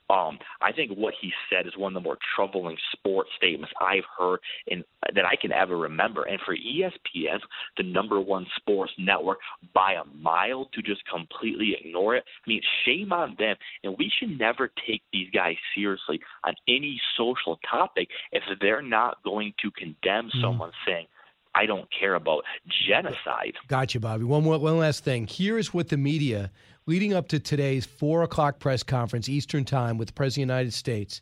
Um, 0.10 0.40
I 0.62 0.72
think 0.72 0.92
what 0.92 1.14
he 1.20 1.32
said 1.50 1.68
is 1.68 1.74
one 1.76 1.96
of 1.96 2.02
the 2.02 2.08
more 2.08 2.18
troubling 2.36 2.78
sports 2.94 3.30
statements 3.36 3.74
I've 3.82 4.06
heard 4.18 4.40
in 4.68 4.84
that 5.14 5.26
I 5.26 5.36
can 5.36 5.52
ever 5.52 5.78
remember. 5.78 6.24
And 6.24 6.40
for 6.46 6.56
ESPN, 6.56 7.40
the 7.76 7.84
number 7.84 8.20
one 8.20 8.46
sports 8.56 8.94
network 8.98 9.40
by 9.74 9.94
a 9.94 10.06
mile, 10.18 10.70
to 10.74 10.82
just 10.82 11.02
completely 11.08 11.76
ignore 11.80 12.16
it, 12.16 12.24
I 12.46 12.50
mean, 12.50 12.62
shame 12.86 13.12
on 13.12 13.36
them. 13.38 13.56
And 13.84 13.96
we 13.98 14.10
should 14.18 14.38
never 14.40 14.72
take 14.88 15.02
these 15.12 15.30
guys 15.32 15.56
seriously 15.76 16.22
on 16.46 16.54
any 16.68 17.02
social 17.18 17.60
topic 17.70 18.08
if 18.32 18.44
they're 18.62 18.82
not 18.82 19.22
going 19.24 19.54
to 19.62 19.72
condemn 19.72 20.28
mm-hmm. 20.28 20.42
someone 20.42 20.72
saying. 20.86 21.08
I 21.56 21.66
don't 21.66 21.88
care 21.98 22.14
about 22.14 22.44
genocide. 22.88 23.54
Gotcha, 23.68 24.00
Bobby. 24.00 24.26
One 24.26 24.44
more, 24.44 24.60
one 24.60 24.78
last 24.78 25.04
thing. 25.04 25.26
Here 25.26 25.58
is 25.58 25.74
what 25.74 25.90
the 25.90 25.98
media 25.98 26.52
leading 26.88 27.14
up 27.14 27.28
to 27.28 27.40
today's 27.40 27.86
four 27.86 28.24
o'clock 28.24 28.60
press 28.60 28.82
conference 28.82 29.28
Eastern 29.28 29.66
Time 29.66 29.98
with 29.98 30.08
the 30.08 30.14
President 30.14 30.46
of 30.46 30.48
the 30.48 30.54
United 30.54 30.74
States. 30.74 31.22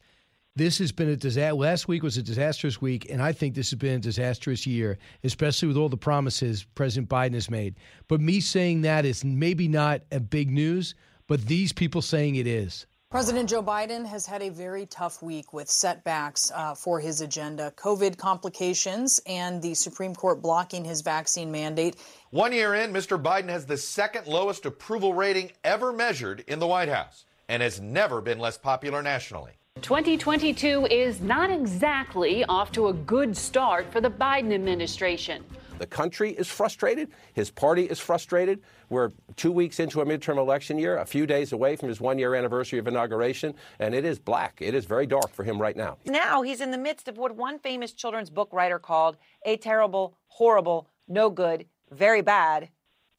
This 0.55 0.77
has 0.77 0.93
been 0.93 1.09
a 1.09 1.17
disaster. 1.17 1.55
Last 1.55 1.87
week 1.87 2.03
was 2.03 2.15
a 2.15 2.23
disastrous 2.23 2.79
week, 2.79 3.07
and 3.09 3.21
I 3.21 3.33
think 3.33 3.55
this 3.55 3.71
has 3.71 3.79
been 3.79 3.95
a 3.95 3.99
disastrous 3.99 4.65
year, 4.65 4.97
especially 5.23 5.67
with 5.67 5.75
all 5.75 5.89
the 5.89 5.97
promises 5.97 6.65
President 6.75 7.09
Biden 7.09 7.33
has 7.33 7.49
made. 7.49 7.75
But 8.07 8.21
me 8.21 8.39
saying 8.39 8.81
that 8.81 9.03
is 9.03 9.25
maybe 9.25 9.67
not 9.67 10.01
a 10.11 10.19
big 10.21 10.49
news, 10.49 10.95
but 11.27 11.41
these 11.47 11.73
people 11.73 12.01
saying 12.01 12.35
it 12.35 12.47
is. 12.47 12.85
President 13.15 13.49
Joe 13.49 13.63
Biden 13.63 14.05
has 14.05 14.25
had 14.25 14.41
a 14.41 14.49
very 14.49 14.87
tough 14.87 15.23
week 15.23 15.53
with 15.53 15.69
setbacks 15.69 16.51
uh, 16.53 16.75
for 16.75 16.99
his 16.99 17.21
agenda, 17.21 17.71
COVID 17.77 18.17
complications, 18.17 19.21
and 19.25 19.61
the 19.61 19.73
Supreme 19.73 20.13
Court 20.13 20.41
blocking 20.41 20.83
his 20.83 20.99
vaccine 20.99 21.49
mandate. 21.49 21.95
One 22.31 22.51
year 22.51 22.75
in, 22.75 22.91
Mr. 22.91 23.17
Biden 23.17 23.47
has 23.47 23.65
the 23.65 23.77
second 23.77 24.27
lowest 24.27 24.65
approval 24.65 25.13
rating 25.13 25.53
ever 25.63 25.93
measured 25.93 26.43
in 26.47 26.59
the 26.59 26.67
White 26.67 26.89
House 26.89 27.23
and 27.47 27.63
has 27.63 27.79
never 27.79 28.19
been 28.19 28.37
less 28.37 28.57
popular 28.57 29.01
nationally. 29.01 29.53
2022 29.81 30.87
is 30.91 31.21
not 31.21 31.49
exactly 31.49 32.43
off 32.43 32.73
to 32.73 32.89
a 32.89 32.93
good 32.93 33.37
start 33.37 33.89
for 33.93 34.01
the 34.01 34.11
Biden 34.11 34.53
administration. 34.53 35.41
The 35.77 35.87
country 35.87 36.31
is 36.31 36.47
frustrated. 36.47 37.09
His 37.33 37.51
party 37.51 37.85
is 37.85 37.99
frustrated. 37.99 38.61
We're 38.89 39.11
two 39.35 39.51
weeks 39.51 39.79
into 39.79 40.01
a 40.01 40.05
midterm 40.05 40.37
election 40.37 40.77
year, 40.77 40.97
a 40.97 41.05
few 41.05 41.25
days 41.25 41.51
away 41.51 41.75
from 41.75 41.89
his 41.89 41.99
one 41.99 42.17
year 42.17 42.35
anniversary 42.35 42.79
of 42.79 42.87
inauguration, 42.87 43.53
and 43.79 43.93
it 43.93 44.05
is 44.05 44.19
black. 44.19 44.59
It 44.61 44.73
is 44.73 44.85
very 44.85 45.05
dark 45.05 45.33
for 45.33 45.43
him 45.43 45.61
right 45.61 45.75
now. 45.75 45.97
Now 46.05 46.41
he's 46.41 46.61
in 46.61 46.71
the 46.71 46.77
midst 46.77 47.07
of 47.07 47.17
what 47.17 47.35
one 47.35 47.59
famous 47.59 47.93
children's 47.93 48.29
book 48.29 48.49
writer 48.53 48.79
called 48.79 49.17
a 49.45 49.57
terrible, 49.57 50.17
horrible, 50.27 50.87
no 51.07 51.29
good, 51.29 51.65
very 51.91 52.21
bad 52.21 52.69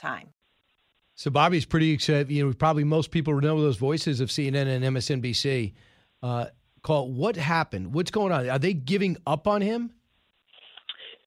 time. 0.01 0.29
So 1.15 1.31
Bobby's 1.31 1.65
pretty 1.65 1.93
excited. 1.93 2.31
You 2.31 2.47
know, 2.47 2.53
probably 2.53 2.85
most 2.85 3.11
people 3.11 3.41
know 3.41 3.61
those 3.61 3.79
voices 3.79 4.21
of 4.21 4.29
CNN 4.29 4.67
and 4.67 4.85
MSNBC. 4.97 5.73
Uh, 6.23 6.47
call 6.83 7.11
what 7.11 7.37
happened? 7.37 7.95
What's 7.95 8.11
going 8.11 8.33
on? 8.33 8.49
Are 8.49 8.59
they 8.59 8.75
giving 8.75 9.17
up 9.27 9.49
on 9.49 9.63
him? 9.63 9.93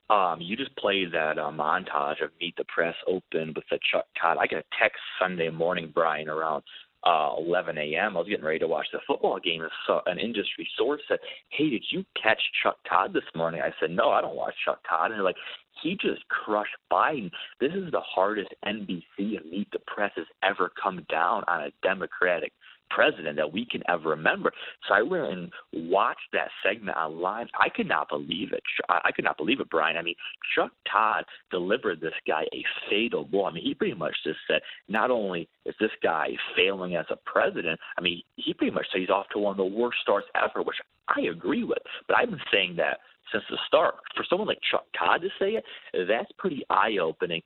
Um, 0.09 0.41
you 0.41 0.55
just 0.55 0.75
played 0.75 1.11
that 1.13 1.37
uh, 1.37 1.51
montage 1.51 2.23
of 2.23 2.31
Meet 2.41 2.55
the 2.57 2.65
Press 2.65 2.95
Open 3.07 3.53
with 3.55 3.65
the 3.69 3.79
Chuck 3.91 4.05
Todd. 4.19 4.37
I 4.39 4.47
got 4.47 4.59
a 4.59 4.63
text 4.81 4.99
Sunday 5.19 5.49
morning, 5.49 5.91
Brian, 5.93 6.29
around 6.29 6.63
uh, 7.05 7.35
11 7.37 7.77
a.m. 7.77 8.17
I 8.17 8.19
was 8.19 8.27
getting 8.27 8.43
ready 8.43 8.59
to 8.59 8.67
watch 8.67 8.87
the 8.91 8.99
football 9.07 9.39
game, 9.39 9.65
so 9.87 10.01
an 10.05 10.19
industry 10.19 10.67
source 10.77 11.01
said, 11.07 11.19
"Hey, 11.49 11.69
did 11.69 11.85
you 11.91 12.03
catch 12.21 12.41
Chuck 12.61 12.77
Todd 12.89 13.13
this 13.13 13.23
morning?" 13.35 13.61
I 13.61 13.71
said, 13.79 13.91
"No, 13.91 14.09
I 14.09 14.21
don't 14.21 14.35
watch 14.35 14.55
Chuck 14.65 14.79
Todd." 14.87 15.11
And 15.11 15.13
they're 15.13 15.23
like, 15.23 15.37
"He 15.81 15.95
just 15.95 16.27
crushed 16.27 16.75
Biden. 16.91 17.31
This 17.59 17.73
is 17.73 17.91
the 17.91 18.01
hardest 18.01 18.49
NBC 18.65 19.37
and 19.37 19.49
Meet 19.49 19.71
the 19.71 19.79
Press 19.87 20.11
has 20.15 20.25
ever 20.43 20.71
come 20.81 21.05
down 21.09 21.43
on 21.47 21.63
a 21.63 21.71
Democratic 21.83 22.51
president 22.89 23.35
that 23.37 23.51
we 23.51 23.65
can 23.65 23.81
ever 23.89 24.09
remember. 24.09 24.51
So 24.87 24.93
I 24.93 25.01
went 25.01 25.25
and 25.25 25.51
watched 25.73 26.29
that 26.33 26.49
segment 26.63 26.97
online. 26.97 27.47
I 27.59 27.69
could 27.69 27.87
not 27.87 28.09
believe 28.09 28.53
it. 28.53 28.63
I 28.89 29.11
could 29.15 29.25
not 29.25 29.37
believe 29.37 29.59
it, 29.59 29.69
Brian. 29.69 29.97
I 29.97 30.01
mean, 30.01 30.15
Chuck 30.55 30.71
Todd 30.91 31.25
delivered 31.51 32.01
this 32.01 32.13
guy 32.27 32.43
a 32.53 32.63
fatal 32.89 33.23
blow. 33.23 33.45
I 33.45 33.51
mean, 33.51 33.63
he 33.63 33.73
pretty 33.73 33.95
much 33.95 34.15
just 34.23 34.39
said, 34.47 34.61
not 34.87 35.11
only 35.11 35.47
is 35.65 35.75
this 35.79 35.91
guy 36.01 36.29
failing 36.55 36.95
as 36.95 37.05
a 37.09 37.17
president, 37.25 37.79
I 37.97 38.01
mean, 38.01 38.21
he 38.35 38.53
pretty 38.53 38.73
much 38.73 38.85
said 38.91 39.01
he's 39.01 39.09
off 39.09 39.27
to 39.33 39.39
one 39.39 39.51
of 39.51 39.57
the 39.57 39.63
worst 39.63 39.97
starts 40.01 40.27
ever, 40.35 40.63
which 40.63 40.77
I 41.07 41.21
agree 41.31 41.63
with. 41.63 41.79
But 42.07 42.17
I've 42.17 42.29
been 42.29 42.39
saying 42.51 42.75
that 42.77 42.99
since 43.31 43.43
the 43.49 43.57
start. 43.67 43.95
For 44.15 44.25
someone 44.29 44.47
like 44.47 44.59
Chuck 44.71 44.85
Todd 44.97 45.21
to 45.21 45.29
say 45.39 45.51
it, 45.51 45.63
that's 46.07 46.31
pretty 46.37 46.63
eye 46.69 46.97
opening. 47.01 47.41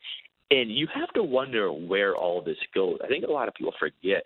And 0.52 0.72
you 0.72 0.88
have 0.94 1.12
to 1.14 1.24
wonder 1.24 1.72
where 1.72 2.16
all 2.16 2.42
this 2.42 2.58
goes. 2.76 3.00
I 3.04 3.08
think 3.08 3.24
a 3.24 3.32
lot 3.32 3.48
of 3.48 3.56
people 3.56 3.74
forget 3.80 4.24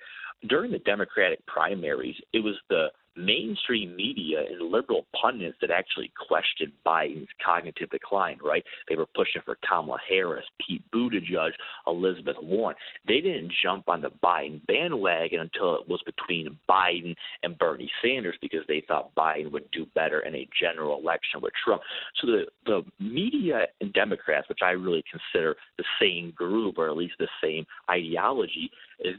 during 0.48 0.72
the 0.72 0.80
Democratic 0.80 1.46
primaries, 1.46 2.16
it 2.34 2.40
was 2.40 2.56
the 2.70 2.88
mainstream 3.18 3.96
media 3.96 4.44
and 4.50 4.72
liberal 4.72 5.06
pundits 5.20 5.58
that 5.62 5.72
actually 5.72 6.12
questioned 6.28 6.72
Biden's 6.86 7.28
cognitive 7.44 7.90
decline, 7.90 8.38
right? 8.44 8.64
They 8.88 8.96
were 8.96 9.08
pushing 9.16 9.42
for 9.44 9.58
Kamala 9.68 10.00
Harris, 10.08 10.46
Pete 10.66 10.84
Buttigieg, 10.94 11.52
Elizabeth 11.88 12.36
Warren. 12.42 12.76
They 13.08 13.22
didn't 13.22 13.52
jump 13.64 13.90
on 13.90 14.02
the 14.02 14.12
Biden 14.24 14.66
bandwagon 14.68 15.42
until 15.42 15.76
it 15.76 15.88
was 15.88 16.02
between 16.06 16.58
Biden 16.70 17.16
and 17.44 17.58
Bernie 17.58 17.92
Sanders 18.04 18.36
because 18.42 18.62
they 18.68 18.84
thought 18.88 19.16
Biden 19.16 19.52
would 19.52 19.70
do 19.72 19.86
better 19.96 20.22
in 20.22 20.36
a 20.36 20.48
general 20.62 21.00
election 21.00 21.42
with 21.42 21.54
Trump. 21.64 21.82
So 22.22 22.28
the, 22.28 22.44
the 22.66 22.82
media 23.00 23.68
and 23.82 23.94
Democrats, 23.94 24.50
which 24.50 24.60
I 24.64 24.72
really 24.72 25.04
consider 25.10 25.56
the 25.78 25.84
same 26.00 26.32
group 26.36 26.78
or 26.78 26.90
at 26.90 26.98
least 26.98 27.16
the 27.20 27.28
same 27.42 27.66
ideology, 27.90 28.70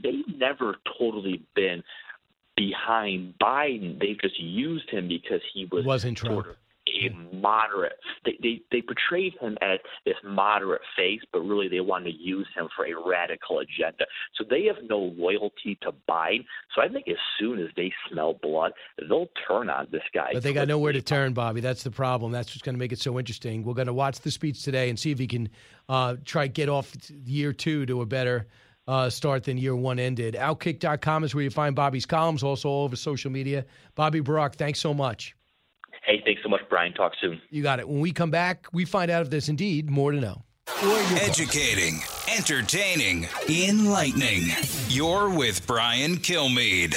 they've 0.03 0.39
never 0.39 0.77
totally 0.99 1.43
been 1.55 1.83
behind 2.59 3.35
Biden. 3.41 3.99
They've 3.99 4.21
just 4.21 4.39
used 4.39 4.91
him 4.91 5.09
because 5.09 5.41
he 5.55 5.69
was 5.71 5.85
wasn't 5.85 6.19
Trump. 6.19 6.35
Sort 6.35 6.51
of 6.51 6.57
a 6.89 7.37
moderate. 7.37 7.99
They, 8.25 8.39
they 8.43 8.61
they 8.73 8.83
portrayed 8.83 9.35
him 9.41 9.57
as 9.61 9.79
this 10.05 10.15
moderate 10.25 10.81
face, 10.97 11.21
but 11.33 11.41
really 11.41 11.69
they 11.69 11.81
wanted 11.81 12.13
to 12.13 12.19
use 12.19 12.47
him 12.57 12.69
for 12.75 12.87
a 12.87 12.95
radical 13.07 13.59
agenda. 13.61 14.07
So 14.37 14.45
they 14.49 14.65
have 14.65 14.77
no 14.89 14.99
loyalty 14.99 15.79
to 15.83 15.93
Biden. 16.09 16.45
So 16.75 16.83
I 16.83 16.89
think 16.89 17.09
as 17.09 17.17
soon 17.39 17.61
as 17.61 17.69
they 17.77 17.93
smell 18.11 18.35
blood, 18.43 18.73
they'll 19.09 19.29
turn 19.47 19.69
on 19.69 19.89
this 19.93 20.03
guy. 20.15 20.31
But 20.33 20.43
they 20.43 20.53
got 20.53 20.69
nowhere 20.69 20.93
to 20.93 21.03
turn, 21.03 21.35
Bobby. 21.35 21.61
That's 21.61 21.83
the 21.83 21.91
problem. 21.91 22.33
That's 22.33 22.51
what's 22.51 22.63
going 22.63 22.75
to 22.75 22.81
make 22.81 22.93
it 22.93 23.01
so 23.01 23.19
interesting. 23.19 23.65
We're 23.65 23.75
going 23.75 23.87
to 23.87 23.93
watch 23.93 24.21
the 24.21 24.31
speech 24.31 24.63
today 24.63 24.89
and 24.89 24.99
see 24.99 25.11
if 25.11 25.19
he 25.19 25.27
can 25.27 25.51
uh, 25.89 26.17
try 26.25 26.47
get 26.47 26.69
off 26.69 26.95
year 27.27 27.53
two 27.53 27.87
to 27.87 28.01
a 28.01 28.07
better 28.07 28.47
uh, 28.89 29.11
start 29.11 29.45
than 29.45 29.59
year 29.59 29.77
one 29.77 30.01
ended. 30.01 30.35
Outkick.com 30.35 31.23
is 31.23 31.35
where 31.35 31.45
you 31.45 31.51
find 31.51 31.77
Bobby's 31.77 32.07
columns, 32.07 32.43
also 32.43 32.69
all 32.69 32.85
over 32.85 32.97
social 32.97 33.31
media. 33.31 33.65
Bobby 33.95 34.21
Burack, 34.21 34.55
thanks 34.55 34.81
so 34.81 34.93
much. 34.93 35.37
Hey, 36.05 36.23
thanks 36.25 36.43
so 36.43 36.49
much, 36.49 36.63
Brian. 36.71 36.95
Talk 36.95 37.13
soon. 37.21 37.41
You 37.51 37.63
got 37.63 37.79
it. 37.79 37.89
When 37.89 38.01
we 38.01 38.13
come 38.13 38.31
back, 38.31 38.67
we 38.73 38.87
find 38.87 39.11
out 39.11 39.23
if 39.23 39.31
there's 39.31 39.51
indeed 39.51 39.91
more 39.91 40.11
to 40.11 40.21
know. 40.21 40.43
Educating, 41.21 42.01
entertaining, 42.35 43.29
enlightening. 43.49 44.49
You're 44.89 45.29
with 45.29 45.67
Brian 45.67 46.17
Kilmeade. 46.17 46.97